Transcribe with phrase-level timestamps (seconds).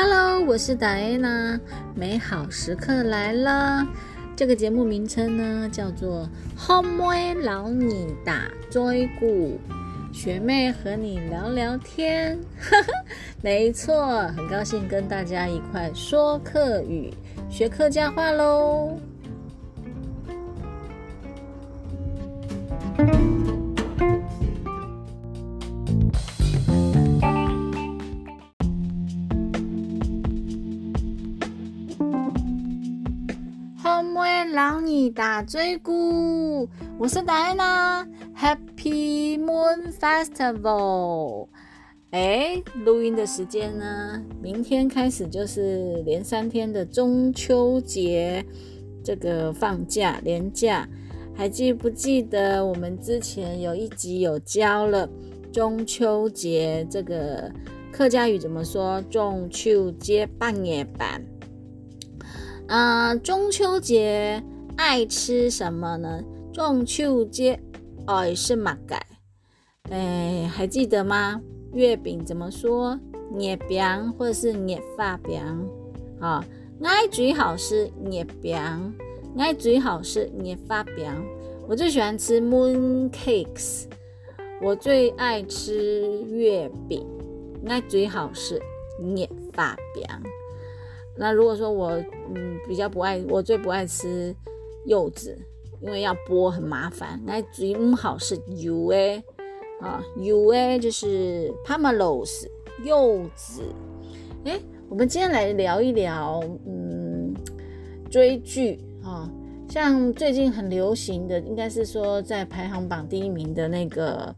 [0.00, 1.60] Hello，我是达安娜，
[1.92, 3.84] 美好时刻来了。
[4.36, 6.22] 这个节目名称呢叫做
[6.56, 9.58] 《后妹老你打追鼓》，
[10.16, 12.38] 学妹和你聊聊天。
[13.42, 17.12] 没错，很高兴跟大家一块说客语，
[17.50, 19.00] 学客家话喽。
[35.18, 41.48] 老你打追姑，我是达安娜，Happy Moon Festival。
[42.10, 44.22] 哎，录音的时间呢？
[44.40, 48.46] 明天开始就是连三天的中秋节，
[49.02, 50.88] 这个放假连假，
[51.34, 55.08] 还记不记得我们之前有一集有教了
[55.52, 57.52] 中秋节这个
[57.90, 59.02] 客家语怎么说？
[59.10, 61.20] 中秋节半夜版。
[62.68, 64.42] 啊，中秋节
[64.78, 66.22] 爱吃什么呢？
[66.52, 67.58] 中秋节
[68.06, 69.04] 爱是马改，
[69.90, 71.40] 哎，还记得吗？
[71.72, 72.96] 月饼怎么说？
[73.32, 75.42] 捏饼或者是捏发饼
[76.20, 76.44] 啊？
[76.80, 78.56] 爱最好是捏饼，
[79.36, 81.12] 爱最好是捏发饼。
[81.66, 83.86] 我最喜欢吃 moon cakes，
[84.62, 87.04] 我最爱吃月饼，
[87.66, 88.62] 爱最好是
[89.00, 90.04] 捏发饼。
[91.16, 91.90] 那如果说我
[92.32, 94.32] 嗯比较不爱，我最不爱吃
[94.88, 95.38] 柚子，
[95.80, 97.20] 因为要剥很麻烦。
[97.24, 99.22] 那最唔好是柚诶，
[99.80, 102.46] 啊柚诶就是 pomelos
[102.84, 103.62] 柚子。
[104.44, 107.34] 诶，我们今天来聊一聊嗯
[108.10, 109.30] 追剧啊，
[109.68, 114.34] 像最近很流行的，应该是说在排行榜第一名的那个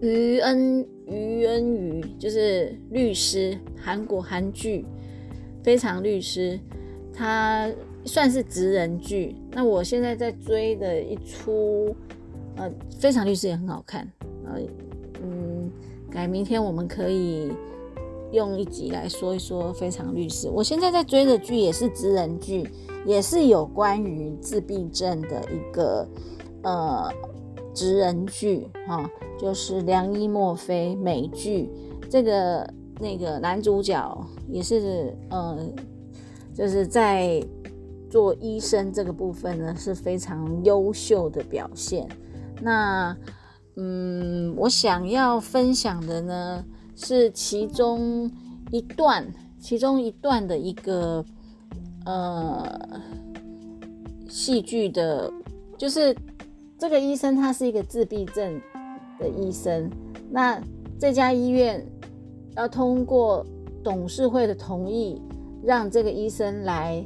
[0.00, 4.84] 于恩于恩于，就是律师，韩国韩剧。
[5.62, 6.60] 非常律师，
[7.10, 7.70] 他
[8.04, 9.36] 算是职人剧。
[9.50, 11.94] 那我现在在追的一出，
[12.56, 14.08] 呃，非常律师也很好看。
[14.46, 14.60] 呃，
[15.22, 15.70] 嗯，
[16.10, 17.52] 改明天我们可以
[18.32, 20.48] 用一集来说一说非常律师。
[20.48, 22.68] 我现在在追的剧也是职人剧，
[23.06, 26.08] 也是有关于自闭症的一个
[26.62, 27.10] 呃
[27.72, 31.70] 职人剧哈，就是《良医墨菲》美剧
[32.08, 32.68] 这个。
[33.00, 35.58] 那个男主角也是，呃，
[36.54, 37.44] 就是在
[38.14, 42.08] 做医生这个部分呢是非常优秀的表现。
[42.62, 43.16] 那，
[43.74, 46.64] 嗯，我想要分享的呢
[46.94, 48.30] 是其中
[48.70, 49.26] 一段，
[49.58, 51.24] 其中一段的一个
[52.06, 53.00] 呃
[54.28, 55.28] 戏剧的，
[55.76, 56.16] 就是
[56.78, 58.60] 这个医生他是一个自闭症
[59.18, 59.90] 的医生，
[60.30, 60.62] 那
[61.00, 61.84] 这家医院。
[62.56, 63.44] 要通过
[63.82, 65.20] 董事会的同意，
[65.64, 67.04] 让这个医生来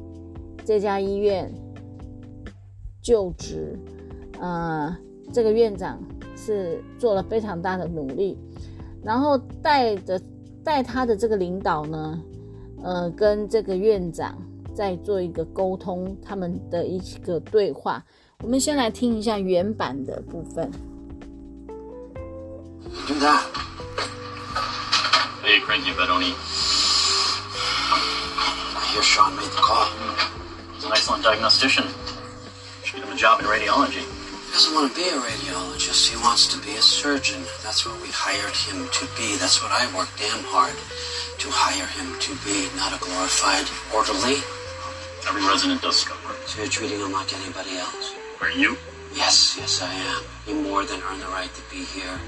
[0.69, 1.51] 这家医院
[3.01, 3.75] 就职。
[4.39, 4.95] 呃，
[5.33, 5.99] 这个院长
[6.37, 8.39] 是做了非常大的努力，
[9.03, 10.21] 然后带着
[10.63, 12.23] 带他的这个领导呢，
[12.83, 14.37] 呃，跟这个院长
[14.75, 18.05] 在做一个沟通，他们的一个对话。
[18.43, 20.71] 我们先来听一下原版的部分。
[23.09, 23.39] 院长。
[25.43, 26.35] Hey, cranky Bedoni.
[28.77, 29.89] I hear Sean made the call.
[30.79, 31.91] He's an excellent diagnostician.
[32.85, 33.99] Should get him a job in radiology.
[33.99, 36.07] He doesn't want to be a radiologist.
[36.07, 37.43] He wants to be a surgeon.
[37.67, 39.35] That's what we hired him to be.
[39.43, 40.79] That's what I worked damn hard
[41.43, 44.39] to hire him to be, not a glorified orderly.
[45.27, 46.39] Every resident does scrub work.
[46.47, 48.15] So you're treating him like anybody else?
[48.41, 48.79] Are you?
[49.19, 50.23] Yes, yes, I am.
[50.47, 52.23] You more than earned the right to be here.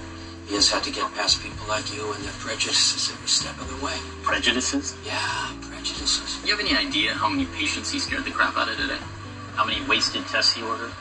[0.50, 3.70] He has had to get past people like you and their prejudices every step of
[3.70, 3.94] the way.
[4.26, 4.98] Prejudices?
[5.06, 6.39] Yeah, prejudices.
[6.45, 8.99] You have any idea how many patients he scared the crap out of today?
[9.55, 10.91] How many wasted tests he ordered?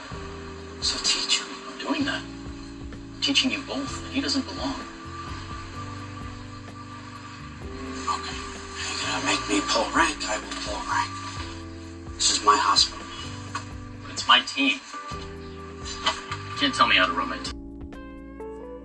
[0.81, 1.49] So teach him.
[1.69, 2.22] I'm doing that.
[2.22, 4.75] I'm teaching you both, and he doesn't belong.
[8.06, 8.37] Okay.
[8.79, 11.11] You're gonna make me pull rank, I will pull rank.
[12.17, 13.05] This is my hospital.
[14.02, 14.79] But it's my team.
[15.11, 17.52] You can't tell me how to run my team.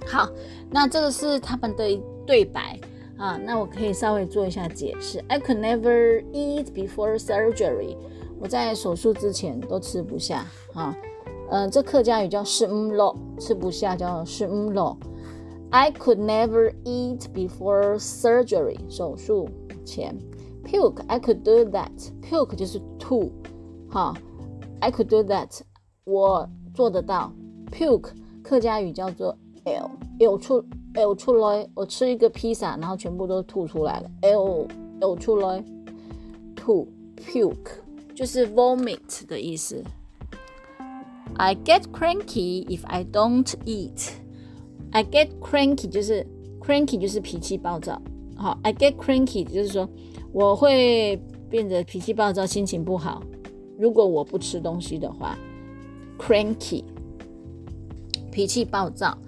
[0.11, 0.27] 好，
[0.71, 1.95] 那这个是他们的
[2.25, 2.79] 对白
[3.24, 3.36] 啊。
[3.38, 5.24] 那我可以稍微做一下解释。
[5.28, 7.96] I could never eat before surgery。
[8.38, 10.44] 我在手术之前都吃不下
[10.74, 10.94] 啊。
[11.50, 14.98] 嗯，这客家语叫是唔咯，吃不下叫是唔咯。
[15.70, 18.78] I could never eat before surgery。
[18.88, 19.48] 手术
[19.84, 20.16] 前
[20.64, 21.02] ，puke。
[21.06, 21.90] I could do that。
[22.22, 23.32] puke 就是吐，
[23.90, 24.14] 哈。
[24.80, 25.60] I could do that。
[26.04, 27.32] 我做得到。
[27.72, 28.10] puke
[28.42, 29.36] 客家语叫做。
[30.18, 30.62] L 出
[30.94, 34.10] L 出来，我吃一个披萨，然后全部都吐出来了。
[34.22, 34.66] L
[35.00, 35.62] 呕出来，
[36.54, 37.72] 吐 puke
[38.14, 39.82] 就是 vomit 的意思。
[41.36, 44.12] I get cranky if I don't eat.
[44.92, 46.24] I get cranky 就是
[46.60, 48.00] cranky 就是脾气暴躁。
[48.36, 49.88] 好，I get cranky 就是说
[50.32, 51.20] 我会
[51.50, 53.20] 变得脾气暴躁，心情不好。
[53.76, 55.36] 如果我不吃东西的话
[56.18, 56.84] ，cranky
[58.30, 59.18] 脾气暴躁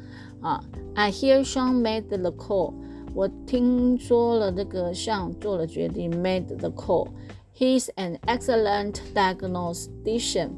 [0.40, 0.62] 啊。
[0.98, 2.72] I hear Sean made the call.
[3.14, 7.08] 我听说了这个 Sean 做了决定，made the call.
[7.54, 10.52] He's an excellent diagnostician.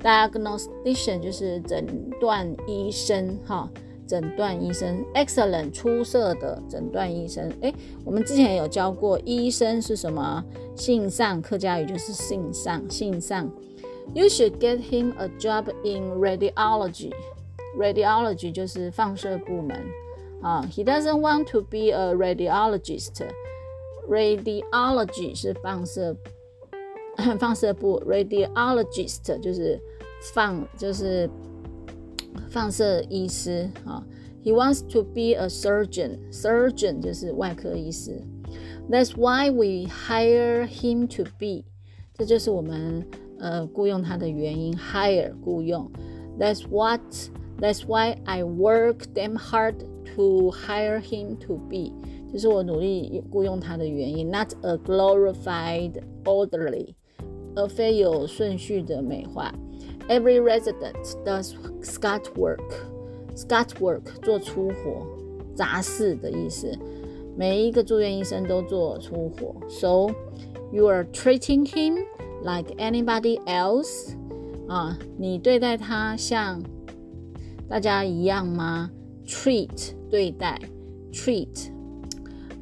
[0.00, 1.86] Diagnostician 就是诊
[2.18, 3.68] 断医生，哈，
[4.06, 7.52] 诊断医生，excellent 出色的诊断医生。
[7.60, 10.42] 诶，我们之前有教过，医生是什么？
[10.74, 13.50] 信上客家语就是信上，信上。
[14.14, 17.12] You should get him a job in radiology.
[17.77, 19.77] Radiology 就是放射部门
[20.41, 20.67] 啊。
[20.71, 23.23] He doesn't want to be a radiologist.
[24.09, 26.15] Radiology 是放射
[27.39, 29.79] 放射部，radiologist 就是
[30.33, 31.29] 放就是
[32.49, 34.03] 放射医师啊。
[34.43, 36.19] He wants to be a surgeon.
[36.31, 38.21] Surgeon 就是外科医师。
[38.89, 41.65] That's why we hire him to be.
[42.13, 43.05] 这就是我们
[43.39, 44.73] 呃雇佣他的原因。
[44.77, 45.91] Hire 雇佣。
[46.39, 47.01] That's what.
[47.59, 49.75] That's why I work damn hard
[50.15, 51.91] to hire him to be.
[52.31, 54.29] 就是我努力雇佣他的原因。
[54.29, 56.93] Not a glorified orderly.
[57.55, 59.51] 而非有顺序的美化。
[60.07, 60.93] Every resident
[61.25, 62.61] does scut work.
[63.35, 65.07] Scut work 做粗活、
[65.55, 66.71] 杂事的意思。
[67.35, 69.55] 每一个住院医生都做粗活。
[69.67, 70.11] So
[70.71, 72.05] you are treating him
[72.43, 74.15] like anybody else.
[74.67, 76.61] 啊，你对待他像
[77.68, 78.90] 大家一样吗
[79.26, 80.60] ？Treat 对待
[81.12, 81.70] ，treat。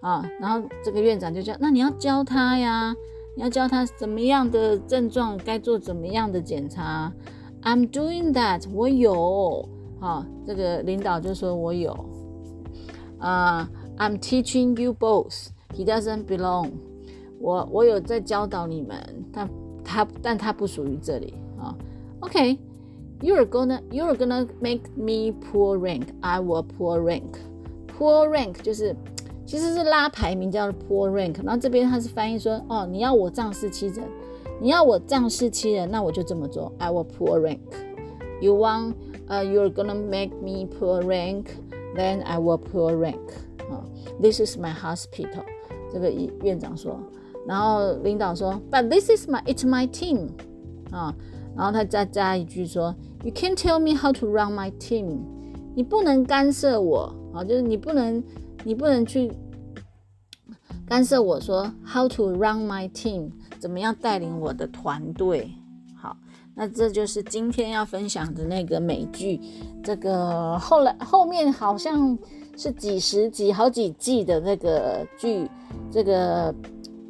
[0.00, 2.96] 啊，然后这个院长就叫，那你要教他呀，
[3.34, 7.12] 你要教他怎么样的症状该做怎么样的检查。
[7.62, 9.68] I'm doing that，我有
[10.00, 11.92] 好，这个领导就说我有
[13.18, 13.68] 啊。
[13.98, 15.48] I'm teaching you both.
[15.74, 16.70] He doesn't belong.
[17.40, 18.96] 我我有在教导你们，
[19.32, 19.50] 但
[19.84, 21.74] 他但他不属于这里啊。
[22.20, 26.06] OK，you're gonna you're gonna make me pull rank.
[26.20, 27.40] I will pull rank.
[27.98, 28.94] Pull rank 就是
[29.44, 31.42] 其实是拉排名叫 pull rank。
[31.42, 34.04] 然后这边他是翻译说，哦，你要我仗势欺人，
[34.61, 36.71] 你要我仗势欺人，那我就这么做。
[36.77, 37.59] I will pull rank.
[38.41, 38.95] You want,
[39.27, 41.45] uh, you're gonna make me pull rank,
[41.95, 43.19] then I will pull rank.
[43.69, 43.83] 啊，
[44.21, 45.43] This is my hospital.
[45.91, 46.11] 这个
[46.43, 46.99] 院长说。
[47.45, 50.29] 然后领导说，But this is my it's my team，
[50.91, 51.13] 啊，
[51.57, 55.17] 然后他再加一句说，You can't tell me how to run my team，
[55.75, 58.23] 你不能干涉我，啊，就是你不能，
[58.63, 59.29] 你不能去
[60.87, 65.50] 干涉我说 how to run my team， 怎么样带领我的团队。
[65.94, 66.16] 好，
[66.54, 69.40] 那这就是今天要分享的那个美剧，
[69.82, 72.16] 这个后来后面好像
[72.56, 75.48] 是几十集、好几季的那个剧，
[75.90, 76.54] 这个。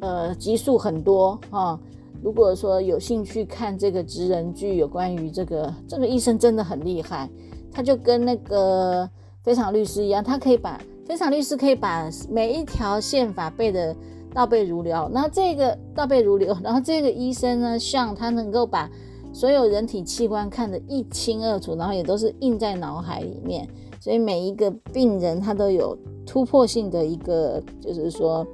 [0.01, 1.77] 呃，集数很多啊。
[2.23, 7.29] 如果说有兴趣看这个职人剧，有关于这个这个医生真的很厉害，
[7.69, 9.09] 他就跟那个
[9.43, 13.93] 非常律师一样，他可以把非常律师可以把每一条宪法背的
[14.33, 15.09] 倒背如流。
[15.13, 18.89] 那这个倒背如流，然后这个医生呢，像他能够把
[19.33, 23.67] 所有人体器官看得一清二楚，然后也都是印在脑海里面，
[23.99, 28.45] 所以每一个病人他都有突破性的一个，就是说。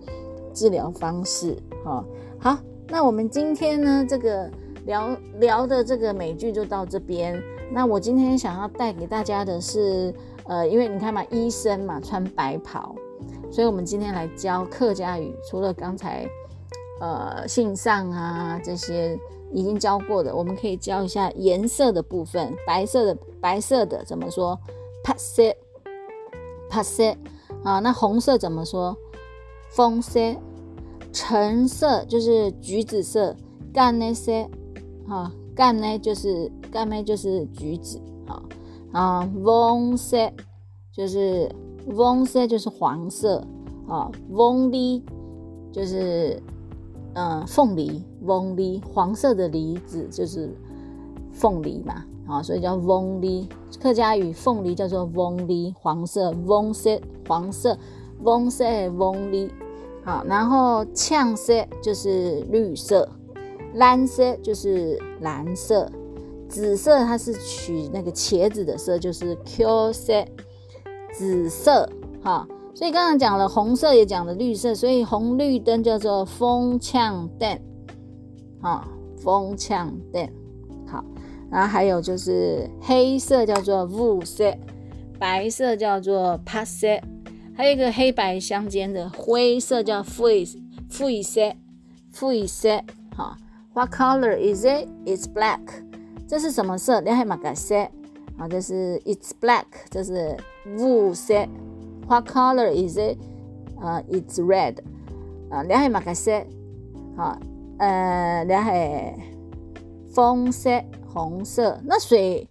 [0.55, 1.53] 治疗方式。
[1.83, 2.05] 哈，
[2.39, 4.49] 好，那我们今天呢，这个
[4.85, 7.37] 聊聊的这个美剧就到这边。
[7.73, 10.15] 那我今天想要带给大家的是，
[10.45, 12.95] 呃，因为你看嘛，医生嘛穿白袍，
[13.55, 15.33] 所以我们今天来教客家语。
[15.49, 16.27] 除了刚才
[16.99, 19.17] 呃信上啊这些
[19.53, 22.53] 已经教过的，我们可以教一下颜色的部分。
[22.67, 24.59] 白色的白色的怎么说
[25.05, 27.15] ？pat set，pat set
[27.63, 27.79] 啊。
[27.79, 28.93] 那红色怎么说？
[29.69, 30.19] 枫色。
[31.13, 33.33] 橙色就是橘子色。
[33.73, 34.49] 干那些，
[35.07, 35.31] 哈。
[35.55, 38.43] 干呢就是干呢就是橘子，好
[38.91, 39.31] 啊。
[39.43, 40.29] 翁色
[40.91, 41.49] 就是
[41.87, 43.45] 翁色就是黄色，
[43.87, 44.11] 啊。
[44.29, 45.03] 翁梨
[45.71, 46.41] 就是
[47.13, 50.55] 嗯凤梨，翁梨黄色的梨子就是
[51.31, 53.47] 凤梨嘛，啊，所以叫翁梨。
[53.81, 57.77] 客家语凤梨叫做翁梨，黄色翁色黄色
[58.23, 59.51] 翁色翁梨，
[60.03, 63.07] 好，然后呛色就是绿色。
[63.73, 65.91] 蓝色就是蓝色，
[66.47, 70.25] 紫色它是取那个茄子的色，就是 Q 色，
[71.17, 71.89] 紫色
[72.23, 72.47] 哈。
[72.73, 77.57] 所以刚刚讲了红色，也讲了绿色，所以红绿灯叫做风呛灯，
[78.61, 78.85] 哈，
[79.17, 80.29] 风呛灯。
[80.85, 81.03] 好，
[81.49, 84.53] 然后还有就是黑色叫做雾色，
[85.17, 86.87] 白色叫做帕色，
[87.55, 90.45] 还有一个黑白相间的灰色叫灰
[90.99, 91.53] 灰色，
[92.19, 92.81] 灰色，
[93.15, 93.37] 哈。
[93.73, 94.87] What color is it?
[95.05, 95.59] It's black.
[96.27, 97.01] 这是什么色？
[97.01, 97.75] 两海马改色
[98.37, 100.35] 啊，这是 It's black，这是
[100.77, 101.33] 雾色。
[102.07, 103.17] What color is it?
[103.79, 104.77] 啊，It's red.
[105.49, 106.31] 啊，两海马改色。
[107.15, 107.37] 好，
[107.77, 109.17] 呃，两海
[110.13, 110.69] 风色，
[111.07, 111.79] 红色。
[111.83, 112.47] 那水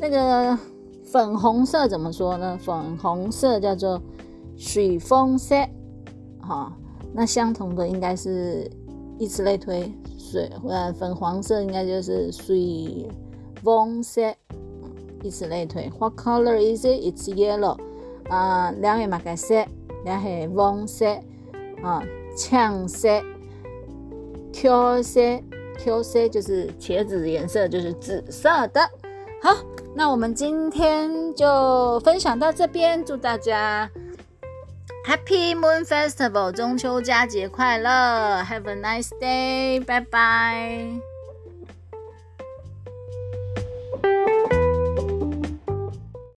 [0.00, 0.58] 那个
[1.04, 2.58] 粉红色怎么说呢？
[2.60, 4.00] 粉红色叫做
[4.56, 5.54] 水风色。
[6.40, 6.72] 好，
[7.12, 8.70] 那相同的应该是
[9.18, 9.92] 以此类推。
[10.18, 13.08] 水呃粉黄色应该就是水
[13.62, 14.20] 风色，
[15.22, 15.90] 以此类推。
[15.98, 17.00] What color is it?
[17.00, 17.78] It's yellow.
[18.28, 19.64] 啊，两个马改色，
[20.04, 21.06] 两个棕色
[21.82, 22.02] 啊，
[22.36, 23.08] 橙色
[24.52, 25.20] ，Q 色
[25.78, 28.80] ，Q 色就是茄子颜色，就是紫色的。
[29.42, 29.54] 好，
[29.94, 33.90] 那我们今天就分享到这边，祝大家。
[35.06, 41.07] Happy Moon Festival，中秋佳节快乐！Have a nice day，拜拜。